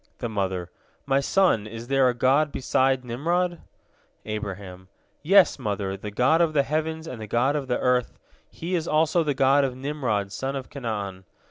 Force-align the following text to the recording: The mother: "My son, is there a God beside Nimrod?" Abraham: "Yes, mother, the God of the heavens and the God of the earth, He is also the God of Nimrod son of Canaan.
The 0.17 0.27
mother: 0.29 0.71
"My 1.05 1.19
son, 1.19 1.67
is 1.67 1.87
there 1.87 2.09
a 2.09 2.15
God 2.15 2.51
beside 2.51 3.05
Nimrod?" 3.05 3.61
Abraham: 4.25 4.87
"Yes, 5.21 5.59
mother, 5.59 5.95
the 5.95 6.09
God 6.09 6.41
of 6.41 6.53
the 6.53 6.63
heavens 6.63 7.05
and 7.05 7.21
the 7.21 7.27
God 7.27 7.55
of 7.55 7.67
the 7.67 7.77
earth, 7.77 8.17
He 8.49 8.73
is 8.73 8.87
also 8.87 9.23
the 9.23 9.35
God 9.35 9.63
of 9.63 9.75
Nimrod 9.75 10.31
son 10.31 10.55
of 10.55 10.71
Canaan. 10.71 11.25